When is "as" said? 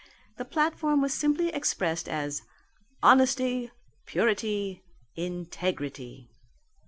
2.09-2.41